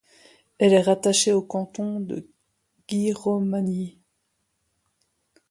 [0.57, 2.27] Elle est rattachée au canton de
[2.87, 3.99] Giromagny.